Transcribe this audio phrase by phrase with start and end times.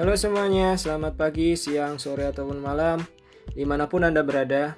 [0.00, 3.04] Halo semuanya, selamat pagi, siang, sore, ataupun malam
[3.52, 4.72] Di mana pun Anda berada.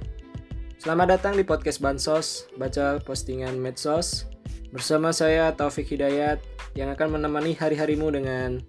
[0.82, 4.26] Selamat datang di podcast Bansos Baca postingan medsos
[4.74, 6.42] Bersama saya Taufik Hidayat
[6.74, 8.66] Yang akan menemani hari-harimu dengan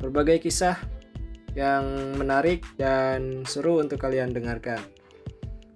[0.00, 0.80] Berbagai kisah
[1.52, 1.84] Yang
[2.16, 4.80] menarik dan seru untuk kalian dengarkan.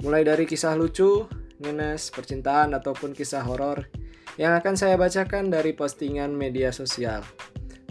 [0.01, 1.29] Mulai dari kisah lucu,
[1.61, 3.93] ngenes, percintaan, ataupun kisah horor
[4.41, 7.21] Yang akan saya bacakan dari postingan media sosial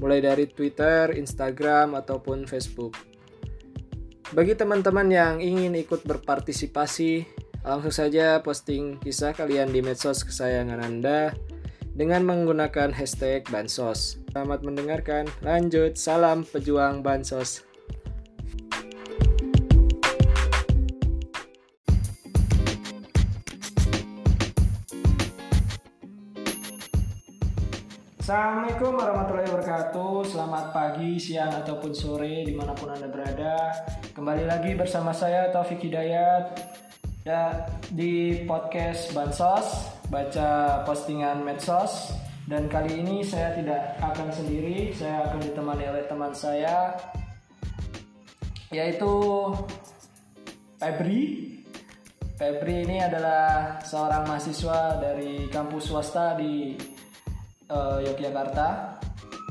[0.04, 3.00] mulai dari Twitter, Instagram, ataupun Facebook.
[4.36, 7.24] Bagi teman-teman yang ingin ikut berpartisipasi,
[7.64, 11.32] langsung saja posting kisah kalian di medsos kesayangan Anda
[11.96, 14.20] dengan menggunakan hashtag Bansos.
[14.36, 17.64] Selamat mendengarkan, lanjut, salam pejuang Bansos.
[28.34, 30.26] Assalamualaikum warahmatullahi wabarakatuh.
[30.26, 33.70] Selamat pagi, siang, ataupun sore Di mana pun Anda berada.
[34.10, 36.58] Kembali lagi bersama saya Taufik Hidayat
[37.30, 42.18] ya, Di podcast Bansos Baca postingan medsos.
[42.50, 46.90] Dan kali ini saya tidak akan sendiri Saya akan ditemani oleh teman saya
[48.74, 49.14] Yaitu
[50.82, 51.54] Febri.
[52.34, 56.74] Febri ini adalah seorang mahasiswa dari kampus swasta di
[57.74, 59.02] uh, Yogyakarta.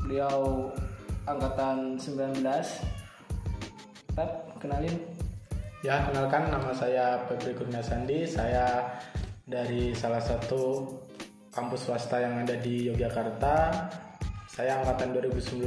[0.07, 0.71] Beliau
[1.27, 2.39] angkatan 19.
[4.15, 4.31] Pep,
[4.63, 4.95] kenalin.
[5.83, 8.23] Ya, kenalkan nama saya Febri Kurnia Sandi.
[8.23, 8.87] Saya
[9.43, 10.87] dari salah satu
[11.51, 13.91] kampus swasta yang ada di Yogyakarta.
[14.47, 15.65] Saya angkatan 2019,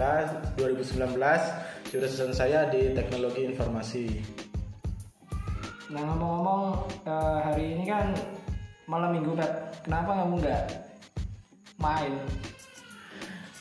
[0.56, 4.06] 2019 jurusan saya di Teknologi Informasi.
[5.90, 6.62] Nah ngomong-ngomong
[7.06, 8.14] uh, hari ini kan
[8.86, 9.82] malam minggu Pep.
[9.82, 10.85] Kenapa kamu nggak
[11.76, 12.14] main?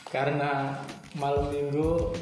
[0.08, 0.76] Karena
[1.16, 2.12] malam minggu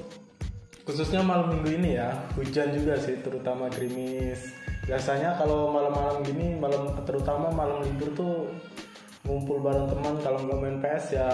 [0.85, 4.53] khususnya malam minggu ini ya hujan juga sih terutama gerimis
[4.85, 8.35] biasanya kalau malam-malam gini malam terutama malam libur tuh
[9.25, 11.29] ngumpul bareng teman kalau nggak main PS ya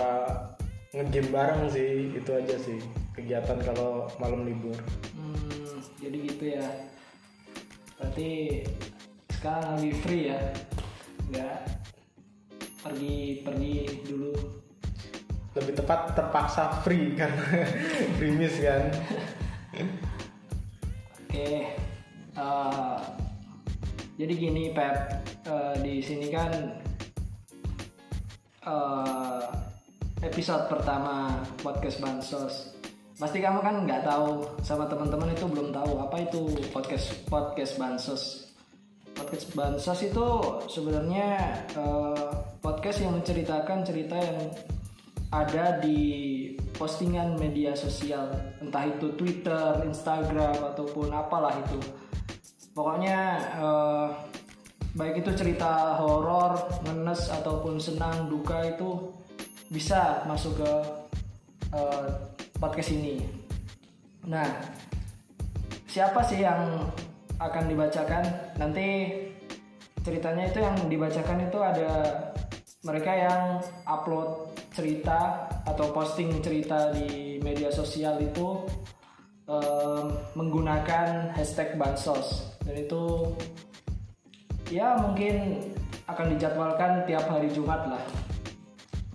[0.94, 2.78] ngegame bareng sih itu aja sih
[3.12, 4.78] kegiatan kalau malam libur
[5.12, 6.66] Hmm, jadi gitu ya.
[7.98, 8.62] Berarti
[9.36, 10.40] sekarang lagi free ya?
[11.28, 11.58] Nggak
[12.80, 13.74] pergi pergi
[14.04, 14.32] dulu.
[15.50, 17.66] lebih tepat terpaksa free karena
[18.16, 18.82] gerimis kan
[21.26, 21.74] Oke.
[22.38, 22.98] eh,
[24.14, 26.52] jadi gini Pep, Eh, di sini kan
[28.60, 29.42] eh,
[30.20, 32.76] episode pertama podcast Bansos.
[33.16, 38.49] Pasti kamu kan nggak tahu sama teman-teman itu belum tahu apa itu podcast podcast Bansos.
[39.20, 40.28] Podcast Bansos itu
[40.64, 41.28] sebenarnya
[41.76, 42.32] eh,
[42.64, 44.48] podcast yang menceritakan cerita yang
[45.28, 46.00] ada di
[46.72, 48.32] postingan media sosial,
[48.64, 51.76] entah itu Twitter, Instagram ataupun apalah itu.
[52.72, 54.08] Pokoknya eh,
[54.96, 56.56] baik itu cerita horor,
[56.88, 59.12] ngenes ataupun senang, duka itu
[59.68, 60.72] bisa masuk ke
[61.76, 62.08] eh,
[62.56, 63.20] podcast ini.
[64.24, 64.48] Nah,
[65.84, 66.88] siapa sih yang
[67.40, 68.24] akan dibacakan?
[68.60, 69.16] Nanti
[70.04, 71.90] ceritanya itu yang dibacakan itu ada
[72.84, 73.42] mereka yang
[73.88, 78.64] upload cerita atau posting cerita di media sosial itu
[79.48, 80.06] em,
[80.36, 82.56] menggunakan hashtag bansos.
[82.64, 83.34] Dan itu
[84.70, 85.64] ya mungkin
[86.06, 88.04] akan dijadwalkan tiap hari Jumat lah.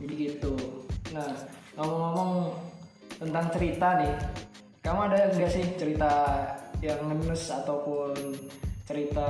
[0.02, 0.54] Jadi gitu.
[1.16, 1.30] Nah
[1.76, 2.32] ngomong-ngomong
[3.20, 4.14] tentang cerita nih
[4.84, 6.12] kamu ada nggak sih cerita
[6.84, 8.12] yang ngenes ataupun
[8.86, 9.30] cerita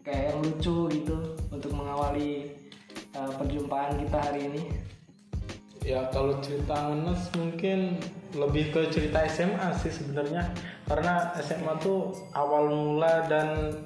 [0.00, 1.16] kayak yang lucu gitu
[1.52, 2.50] untuk mengawali
[3.16, 4.62] uh, perjumpaan kita hari ini.
[5.80, 7.96] Ya kalau cerita ngenes mungkin
[8.36, 10.52] lebih ke cerita SMA sih sebenarnya.
[10.84, 13.80] Karena SMA tuh awal mula dan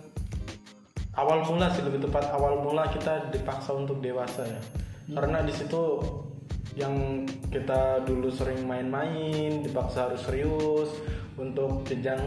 [1.15, 4.61] awal mula sih lebih tepat awal mula kita dipaksa untuk dewasa ya.
[5.15, 6.01] Karena di situ
[6.75, 7.23] yang
[7.55, 10.91] kita dulu sering main-main dipaksa harus serius
[11.39, 12.19] untuk jenjang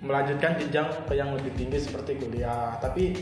[0.00, 2.76] melanjutkan jenjang ke yang lebih tinggi seperti kuliah.
[2.80, 3.20] Tapi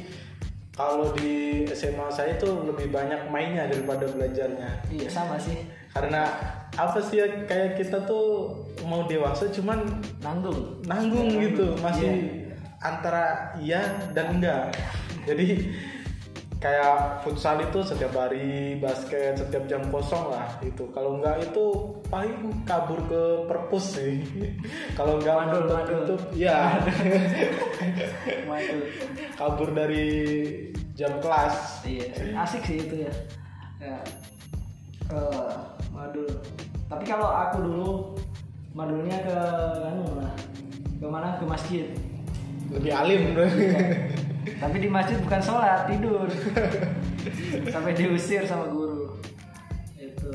[0.75, 4.91] kalau di SMA saya itu lebih banyak mainnya daripada belajarnya.
[4.91, 5.67] Iya sama sih.
[5.94, 6.27] Karena
[6.75, 9.87] apa sih ya kayak kita tuh mau dewasa cuman
[10.19, 10.82] nanggung.
[10.87, 11.82] nanggung Iya, gitu nanggung.
[11.82, 12.11] masih
[12.82, 13.81] antara iya
[14.11, 14.75] dan enggak.
[15.25, 15.70] Jadi
[16.64, 22.64] kayak futsal itu setiap hari basket setiap jam kosong lah itu kalau enggak itu paling
[22.64, 24.25] kabur ke perpus sih.
[24.99, 25.96] Kalau enggak Madul, nonton madul.
[26.00, 26.58] YouTube ya
[29.38, 30.08] kabur dari
[30.96, 31.84] jam kelas.
[31.84, 33.12] Iya, asik sih itu ya.
[33.84, 33.99] Ya.
[35.12, 35.56] Eh,
[35.93, 36.32] waduh.
[36.88, 37.93] Tapi kalau aku dulu
[38.72, 39.37] madulnya ke
[39.84, 40.32] anu lah
[40.96, 41.93] ke mana ke masjid.
[42.72, 43.37] Lebih alim
[44.61, 46.29] tapi di masjid bukan sholat tidur.
[47.75, 49.17] Sampai diusir sama guru.
[49.96, 50.32] Itu.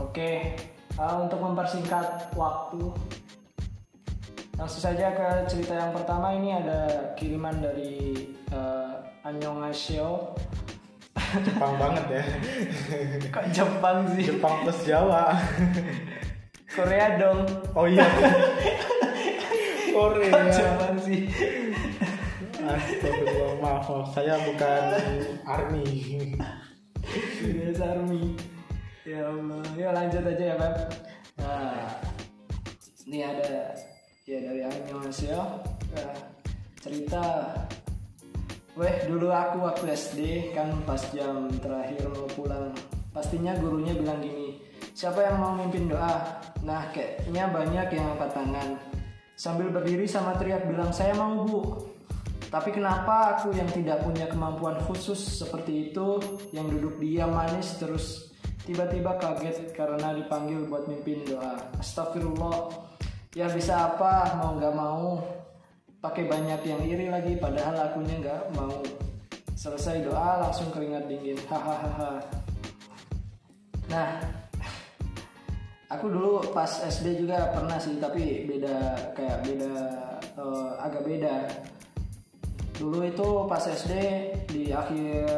[0.00, 0.56] Oke
[1.00, 2.92] uh, untuk mempersingkat waktu
[4.60, 6.36] langsung saja ke cerita yang pertama.
[6.36, 6.80] Ini ada
[7.16, 10.36] kiriman dari uh, Annyeonghaseyo
[11.46, 12.24] Jepang banget ya.
[13.32, 14.24] Kok Jepang sih?
[14.28, 15.32] Jepang plus Jawa.
[16.70, 17.46] Korea dong.
[17.72, 18.04] Oh iya.
[19.94, 20.32] Korea.
[20.32, 21.20] Kok Jepang sih
[22.76, 24.06] Astagfirullah maaf, maaf.
[24.14, 24.82] Saya bukan
[25.42, 25.88] army.
[27.42, 28.38] Biasa army.
[29.02, 29.62] Ya Allah.
[29.74, 30.76] Ya lanjut aja ya Beb.
[31.40, 31.88] Nah
[33.08, 33.74] ini ada
[34.28, 35.42] ya dari Annyeonghaseyo
[35.96, 36.14] nah,
[36.78, 37.24] cerita.
[38.78, 40.18] Weh dulu aku waktu SD
[40.54, 42.70] kan pas jam terakhir mau pulang
[43.10, 44.62] Pastinya gurunya bilang gini
[44.94, 46.38] Siapa yang mau mimpin doa?
[46.62, 48.68] Nah kayaknya banyak yang angkat tangan.
[49.34, 51.60] Sambil berdiri sama teriak bilang saya mau bu
[52.50, 56.18] Tapi kenapa aku yang tidak punya kemampuan khusus seperti itu
[56.50, 58.30] Yang duduk diam manis terus
[58.70, 61.58] Tiba-tiba kaget karena dipanggil buat mimpin doa?
[61.80, 62.70] Astagfirullah.
[63.32, 65.26] Ya bisa apa mau gak mau.
[65.98, 68.78] Pakai banyak yang iri lagi padahal akunya nggak mau.
[69.58, 71.34] Selesai doa langsung keringat dingin.
[71.50, 72.22] Hahaha.
[73.90, 74.22] Nah
[75.90, 78.76] aku dulu pas SD juga pernah sih tapi beda
[79.18, 79.72] kayak beda
[80.38, 81.34] eh, agak beda
[82.80, 83.92] dulu itu pas SD
[84.48, 85.28] di akhir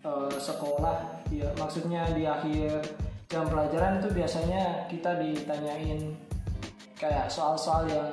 [0.00, 2.80] eh, sekolah ya maksudnya di akhir
[3.28, 6.16] jam pelajaran itu biasanya kita ditanyain
[6.96, 8.08] kayak soal-soal yang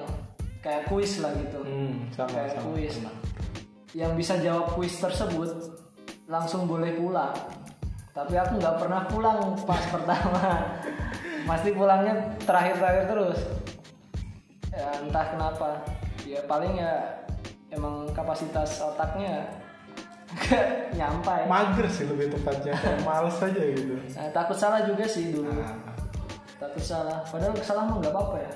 [0.59, 1.59] kayak kuis lah gitu.
[1.63, 2.93] Hmm, sama kayak sama kuis.
[2.99, 3.11] sama.
[3.93, 5.53] yang bisa jawab kuis tersebut
[6.25, 7.35] langsung boleh pulang.
[8.09, 10.41] Tapi aku nggak pernah pulang pas pertama.
[11.49, 13.39] Pasti pulangnya terakhir-terakhir terus.
[14.73, 15.69] Ya entah kenapa.
[16.25, 17.21] Ya paling ya
[17.73, 19.49] emang kapasitas otaknya
[20.33, 21.45] nggak nyampai.
[21.45, 22.73] Mager sih lebih tepatnya.
[22.73, 23.95] Kayak males aja gitu.
[23.97, 25.49] Nah, takut salah juga sih dulu.
[25.49, 25.77] Nah,
[26.57, 27.21] takut salah.
[27.29, 28.53] Padahal salah mah nggak apa-apa ya.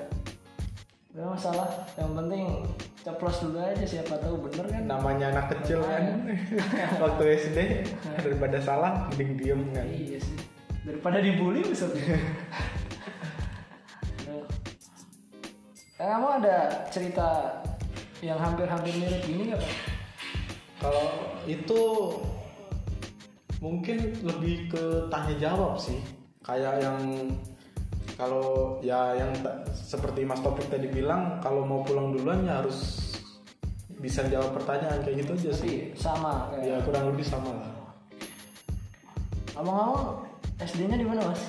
[1.18, 1.70] Gak masalah.
[1.98, 2.46] Yang penting
[3.02, 4.84] ceplos dulu aja siapa tahu bener kan?
[4.90, 6.04] Namanya anak kecil kan.
[7.04, 7.58] Waktu SD
[8.22, 9.86] daripada salah mending diem kan.
[9.86, 10.38] Iya sih.
[10.88, 12.16] Daripada dibully maksudnya
[15.98, 17.60] kamu ada cerita
[18.22, 19.74] yang hampir-hampir mirip gini gak pak?
[20.78, 21.08] kalau
[21.50, 21.82] itu
[23.62, 25.98] mungkin lebih ke tanya jawab sih
[26.46, 27.00] kayak yang
[28.18, 29.30] kalau ya yang
[29.74, 33.14] seperti Mas Topik tadi bilang kalau mau pulang duluan ya harus
[33.98, 37.72] bisa jawab pertanyaan kayak gitu aja sih Tapi sama ya kurang lebih sama lah
[39.58, 40.22] Ngomong-ngomong
[40.62, 41.42] SD-nya di mana mas?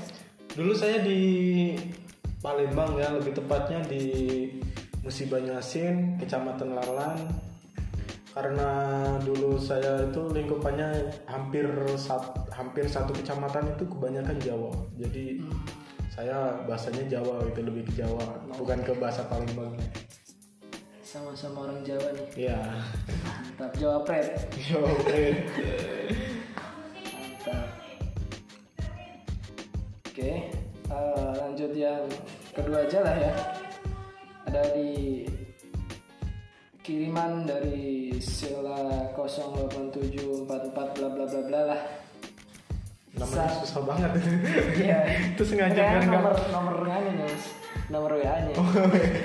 [0.56, 1.20] dulu saya di
[2.42, 4.04] Palembang ya lebih tepatnya di
[5.00, 7.18] Musi Banyuasin Kecamatan Lalan
[8.28, 8.70] karena
[9.18, 11.66] dulu saya itu lingkupannya hampir
[11.98, 15.42] sat- hampir satu kecamatan itu kebanyakan Jawa jadi
[16.06, 19.74] saya bahasanya Jawa itu lebih ke Jawa bukan ke bahasa Palembang
[21.02, 22.46] Sama-sama orang Jawa nih.
[22.46, 22.60] ya
[23.58, 24.28] Mantap Jawa Pret.
[24.60, 24.86] Jawa.
[27.16, 27.68] Mantap.
[30.04, 30.30] Oke,
[30.84, 32.04] eh, lanjut yang
[32.52, 33.32] kedua aja lah ya.
[34.48, 35.28] Ada di
[36.80, 40.48] kiriman dari Sela 08744
[40.96, 41.80] bla bla bla bla lah.
[43.12, 44.10] namanya Sa- susah banget
[44.78, 44.98] Iya.
[45.34, 47.44] itu sengaja biar nggak nomor nomor Mas.
[47.92, 48.54] Nomor WA-nya.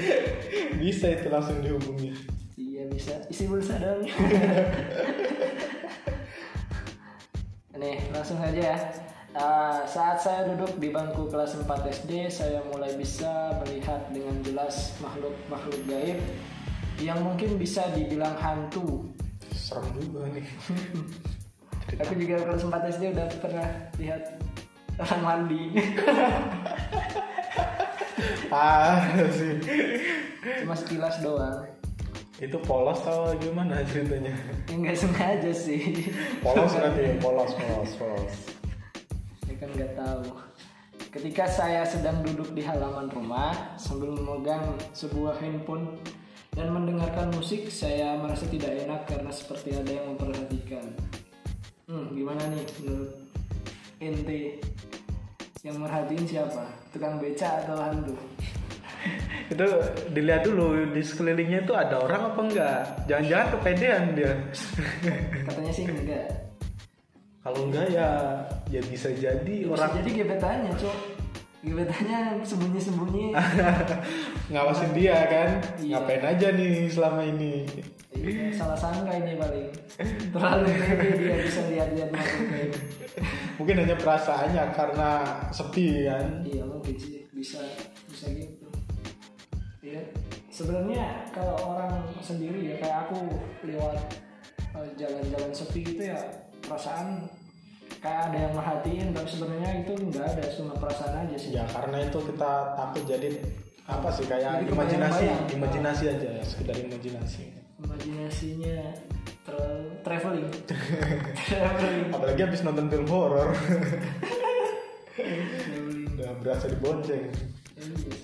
[0.83, 2.11] bisa itu langsung dihubungi
[2.59, 3.15] Iya bisa.
[3.31, 4.03] Isi pulsa dong.
[7.79, 8.77] Nih langsung saja ya.
[9.33, 14.93] Ah, saat saya duduk di bangku kelas 4 SD, saya mulai bisa melihat dengan jelas
[15.01, 16.21] makhluk-makhluk gaib
[17.01, 19.09] yang mungkin bisa dibilang hantu.
[19.49, 20.45] serem juga nih
[22.01, 24.21] Aku juga kelas 4 SD udah pernah lihat
[24.97, 25.63] orang mandi.
[28.49, 29.01] parah
[29.37, 29.57] sih
[30.61, 31.65] Cuma sekilas doang.
[32.37, 34.33] itu polos atau gimana ceritanya
[34.69, 36.05] Enggak sengaja sih.
[36.41, 38.62] polos berarti polos polos polos Saya
[39.63, 40.23] kan nggak tahu.
[41.13, 45.95] Ketika saya sedang duduk di halaman rumah sambil memegang sebuah handphone
[46.51, 50.85] dan mendengarkan musik, saya merasa tidak enak karena seperti ada yang memperhatikan.
[51.87, 53.11] Hmm, gimana nih menurut
[54.03, 54.43] ente?
[55.63, 56.63] Yang merhatiin siapa?
[56.91, 58.15] Tukang beca atau hantu?
[59.53, 59.67] itu
[60.11, 62.79] dilihat dulu di sekelilingnya itu ada orang apa enggak
[63.11, 64.33] jangan-jangan kepedean dia
[65.43, 66.27] Katanya sih enggak.
[67.43, 68.07] kalau enggak ya
[68.73, 70.97] ya bisa jadi Bisa orang jadi gebetannya, Cok.
[71.63, 73.25] gebetannya sembunyi-sembunyi.
[74.51, 75.49] Ngawasin dia kan?
[75.77, 76.01] Iya.
[76.01, 77.63] ngapain aja nih selama ini?
[78.13, 79.69] Iya, salah sangka ini paling.
[80.33, 82.09] Terlalu pede dia bisa lihat-lihat
[83.61, 85.09] mungkin hanya perasaannya karena
[85.53, 86.41] sepi kan?
[86.41, 87.29] Iya mungkin sih.
[87.31, 87.61] Bisa
[88.09, 88.67] bisa gitu.
[89.85, 90.01] Iya.
[90.49, 93.17] Sebenarnya kalau orang sendiri ya kayak aku
[93.65, 93.97] lewat
[94.77, 96.17] eh, jalan-jalan sepi gitu ya
[96.63, 97.27] perasaan
[98.03, 101.55] kayak ada yang merhatiin tapi sebenarnya itu nggak ada cuma perasaan aja sih.
[101.55, 103.39] Ya karena itu kita takut jadi
[103.87, 107.47] apa sih kayak Jadi imajinasi imajinasi aja ya sekedar imajinasi.
[107.79, 108.91] Imajinasinya
[109.47, 110.51] terlalu traveling.
[111.47, 112.11] Traveling.
[112.11, 113.55] Apalagi habis nonton film horor.
[116.15, 117.31] Udah berasa dibonceng.
[117.79, 118.19] Iya.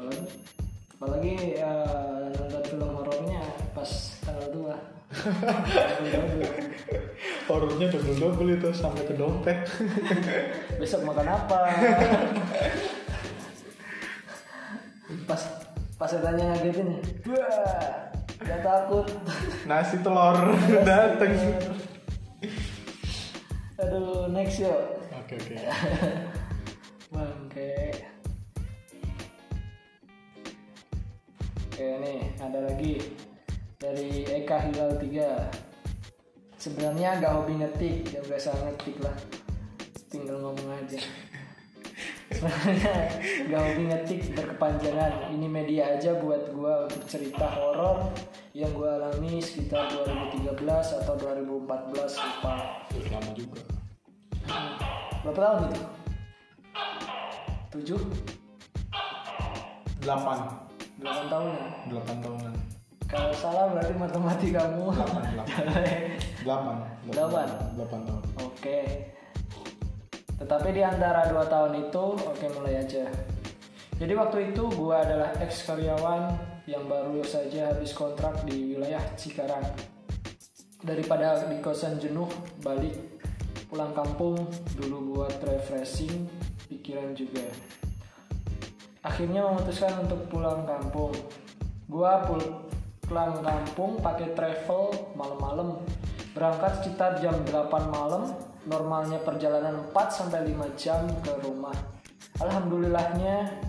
[0.00, 0.32] apalagi
[0.96, 3.42] apalagi eh, nonton film horornya
[3.76, 4.64] pas tanggal 2
[7.50, 9.58] horornya double double itu sampai ke dompet.
[10.80, 11.60] Besok makan apa?
[15.26, 15.42] Pas
[15.98, 18.08] pas saya tanya ngagetin wah
[18.40, 19.06] gak takut.
[19.66, 20.38] Nasi telur
[20.88, 21.34] dateng.
[23.82, 24.80] Aduh next yuk.
[25.10, 25.56] Oke oke.
[27.12, 27.74] Bangke.
[31.66, 32.94] Oke nih ada lagi.
[33.80, 35.69] Dari Eka Hilal 3
[36.60, 39.16] sebenarnya agak hobi ngetik ya biasa ngetik lah.
[40.12, 41.00] Tinggal ngomong aja.
[42.30, 42.94] Sebenarnya
[43.48, 45.32] gak hobi ngetik berkepanjangan.
[45.32, 48.12] Ini media aja buat gua untuk cerita horor
[48.52, 52.54] yang gua alami sekitar 2013 atau 2014 lupa.
[53.08, 53.60] Lama juga.
[55.24, 55.80] Berapa tahun itu?
[57.70, 58.00] tujuh?
[60.02, 60.38] delapan.
[60.98, 61.66] Delapan tahun ya?
[61.86, 62.54] delapan tahunan.
[63.10, 64.94] Kalau salah berarti matematikamu
[66.44, 66.76] delapan.
[67.08, 67.46] Delapan?
[67.46, 67.48] Delapan?
[67.76, 68.22] delapan tahun.
[68.44, 68.80] Oke.
[70.40, 73.04] Tetapi di antara dua tahun itu oke mulai aja.
[74.00, 76.32] Jadi waktu itu gua adalah ex karyawan
[76.64, 79.68] yang baru saja habis kontrak di wilayah Cikarang.
[80.80, 82.28] Daripada di kosan jenuh
[82.64, 82.96] balik
[83.68, 84.48] pulang kampung
[84.80, 86.24] dulu buat refreshing
[86.72, 87.44] pikiran juga.
[89.04, 91.12] Akhirnya memutuskan untuk pulang kampung.
[91.84, 92.64] Gua pul-
[93.04, 95.82] pulang kampung pakai travel malam-malam
[96.40, 98.32] berangkat sekitar jam 8 malam
[98.64, 101.76] normalnya perjalanan 4 sampai 5 jam ke rumah.
[102.40, 103.60] Alhamdulillahnya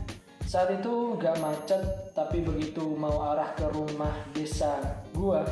[0.48, 1.84] saat itu gak macet
[2.16, 4.80] tapi begitu mau arah ke rumah desa
[5.12, 5.44] gua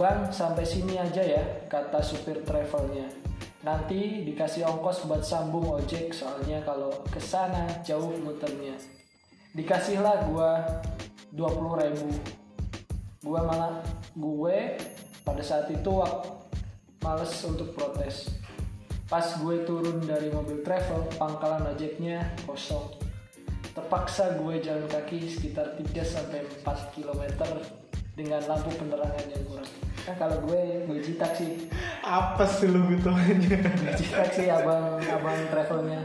[0.00, 3.12] Bang sampai sini aja ya kata supir travelnya.
[3.60, 8.72] Nanti dikasih ongkos buat sambung ojek soalnya kalau ke sana jauh muternya.
[9.52, 10.80] Dikasihlah gua
[11.36, 12.08] 20 ribu.
[13.20, 13.84] Gua malah
[14.16, 14.80] gue
[15.22, 16.42] pada saat itu wak-
[17.02, 18.30] males untuk protes.
[19.10, 22.94] Pas gue turun dari mobil travel pangkalan ojeknya kosong.
[23.74, 27.22] Terpaksa gue jalan kaki sekitar 3 sampai 4 km
[28.14, 29.70] dengan lampu penerangan yang kurang.
[30.06, 31.66] Kan kalau gue gue taksi,
[32.06, 33.10] apa sih lu gitu?
[33.10, 36.00] Aja gue taksi abang abang travelnya.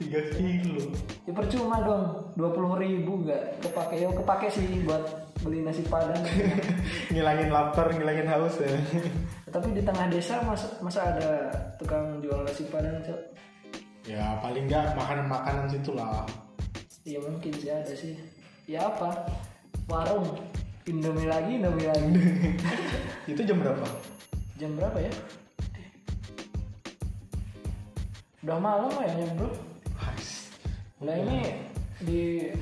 [0.00, 0.90] tiga kilo?
[1.28, 4.02] Ya percuma dong, 20 ribu gak kepake.
[4.02, 6.20] Yo kepake sih buat beli nasi padang.
[7.12, 8.70] ngilangin lapar ngilangin haus ya
[9.54, 13.20] Tapi di tengah desa masa, masa ada tukang jual nasi padang Cok?
[14.08, 16.24] ya paling nggak makanan makanan situ lah
[17.00, 18.12] Iya mungkin sih ada sih.
[18.68, 19.24] Ya apa?
[19.88, 20.36] Warung
[20.84, 22.12] Indomie lagi, Indomie lagi.
[23.32, 23.88] itu jam berapa
[24.60, 25.12] Jam berapa ya?
[28.44, 29.48] Udah malam kayaknya bro.
[31.00, 31.64] Nah ini
[32.04, 32.52] di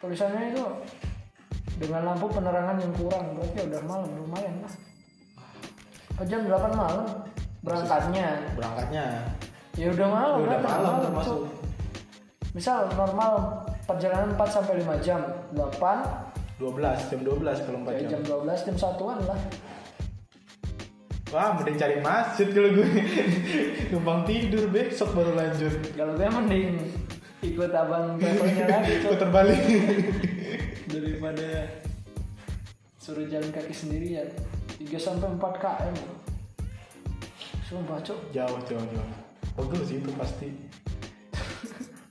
[0.00, 0.64] tulisannya itu
[1.80, 4.74] dengan lampu penerangan yang kurang berarti udah malam lumayan lah.
[6.20, 7.08] Oh, jam 8 malam
[7.64, 8.52] berangkatnya.
[8.52, 9.06] berangkatnya
[9.80, 11.38] Ya udah malam Ya udah kan, malam termasuk.
[11.40, 12.52] Cuk.
[12.52, 13.32] Misal normal
[13.88, 15.20] perjalanan 4 sampai 5 jam,
[15.56, 19.40] 8 12 jam 12 kalau 4 ya jam jam 12 jam satuan lah.
[21.32, 22.88] wah mending cari masjid kalau gue
[23.94, 26.76] numpang tidur besok baru lanjut Kalau gue mending
[27.40, 29.16] ikut abang travelnya lagi Cuk.
[29.16, 29.60] putar balik
[30.90, 31.70] daripada
[33.00, 34.28] suruh jalan kaki sendirian
[34.76, 35.96] 3 sampai 4 km.
[37.70, 39.10] Sumpah cok jauh jauh jauh.
[39.54, 40.50] Pegel sih itu pasti.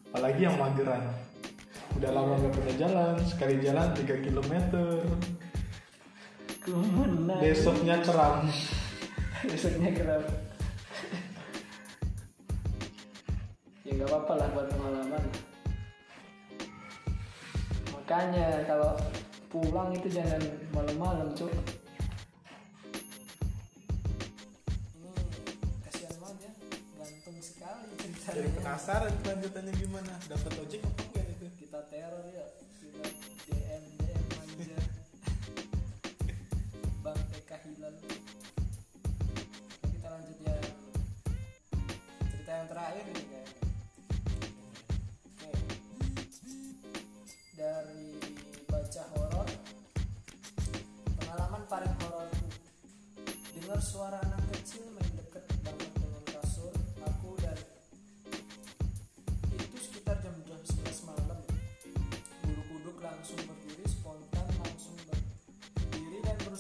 [0.10, 1.04] Apalagi yang mageran.
[2.00, 4.54] Udah lama nggak pernah jalan sekali jalan 3 km
[6.64, 7.40] kemenang.
[7.44, 8.48] Besoknya keram
[9.48, 10.24] besoknya kerap
[13.88, 15.24] ya nggak apa-apa lah buat pengalaman
[18.10, 18.98] makanya kalau
[19.54, 20.42] pulang itu jangan
[20.74, 21.54] malam-malam cok
[24.98, 25.14] ini
[25.86, 26.52] kasihan banget ya
[26.98, 27.38] gantung
[28.34, 30.14] jadi penasaran kelanjutannya gimana?
[30.26, 31.46] Dapat ojek apa enggak itu?
[31.62, 32.46] Kita teror ya
[32.82, 33.06] kita
[33.46, 34.80] DM DM manja.
[37.06, 37.94] Bang Eka Hilal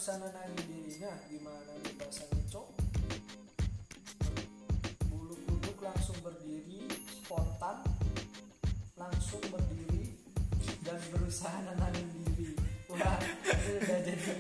[0.10, 1.94] dan berusaha nenangin dirinya gimana nih?
[2.02, 2.68] Bahasanya cok
[5.06, 7.78] bulu kuduk langsung berdiri spontan
[8.98, 10.18] langsung berdiri
[10.82, 12.58] dan berusaha nenangin diri.
[12.90, 13.22] Wah
[13.70, 14.34] udah jadi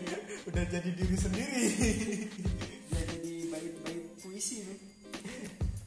[0.50, 1.66] udah jadi diri sendiri.
[2.90, 4.80] Udah jadi bait-bait puisi nih.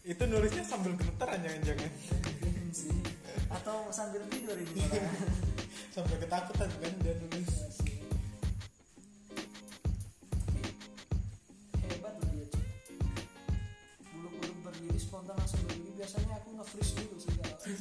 [0.07, 1.91] Itu nulisnya sambil gemetaran jangan-jangan
[2.71, 2.95] sih.
[3.51, 5.51] Atau sambil tidur ini malah.
[5.93, 7.42] sampai ketakutan kan dia nulis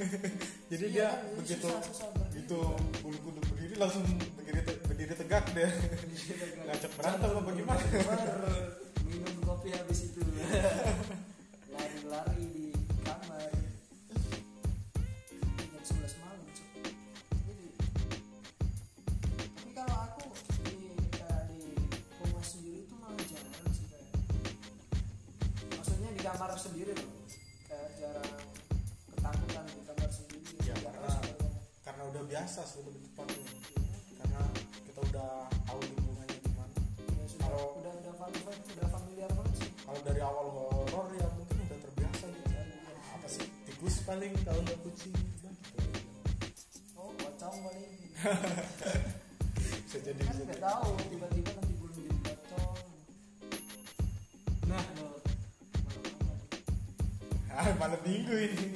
[0.72, 2.60] jadi Iya dia kan, ini begitu susah, susah begitu
[3.01, 4.03] bulu kuduk berdiri langsung
[4.36, 5.72] berdiri te- berdiri tegak deh
[6.65, 7.81] ngajak berantem apa gimana?
[7.86, 8.72] Ber-
[9.05, 10.22] minum kopi habis itu.
[11.74, 12.70] Lari-lari di
[32.31, 33.43] biasa sih lebih tepatnya
[34.15, 34.41] karena
[34.88, 35.31] kita udah
[35.67, 36.75] tahu lingkungannya gimana.
[37.11, 39.69] Ya, sudah, Kalau- udah udah familiar udah familiar banget sih.
[39.83, 42.67] kalau dari awal horor ya mungkin udah terbiasa gitu kan.
[43.19, 43.45] Apa sih?
[43.67, 45.12] Tikus paling kalau nggak kucing.
[45.12, 45.79] Udah gitu.
[46.95, 47.91] Oh pocong paling.
[49.84, 52.79] Bisa jadi kan nggak tahu tiba-tiba nanti belum jadi pocong.
[54.71, 54.84] Nah.
[57.51, 58.67] Ah, malam minggu ini